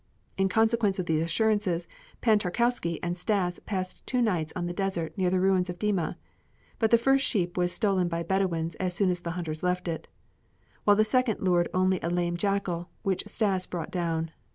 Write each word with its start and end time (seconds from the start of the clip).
In 0.35 0.49
consequence 0.49 0.97
of 0.97 1.05
these 1.05 1.21
assurances 1.21 1.87
Pan 2.21 2.39
Tarkowski 2.39 2.97
and 3.03 3.15
Stas 3.15 3.59
passed 3.67 4.03
two 4.07 4.19
nights 4.19 4.51
on 4.55 4.65
the 4.65 4.73
desert 4.73 5.15
near 5.15 5.29
the 5.29 5.39
ruins 5.39 5.69
of 5.69 5.77
Dima. 5.77 6.15
But 6.79 6.89
the 6.89 6.97
first 6.97 7.23
sheep 7.23 7.55
was 7.55 7.71
stolen 7.71 8.07
by 8.07 8.23
Bedouins 8.23 8.73
as 8.79 8.95
soon 8.95 9.11
as 9.11 9.19
the 9.19 9.29
hunters 9.37 9.61
left 9.61 9.87
it; 9.87 10.07
while 10.85 10.95
the 10.95 11.05
second 11.05 11.41
lured 11.41 11.69
only 11.71 11.99
a 12.01 12.09
lame 12.09 12.35
jackal, 12.35 12.89
which 13.03 13.25
Stas 13.27 13.67
brought 13.67 13.91
down. 13.91 14.31